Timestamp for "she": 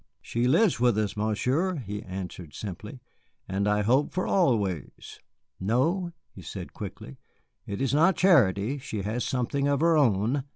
0.23-0.47, 8.79-9.03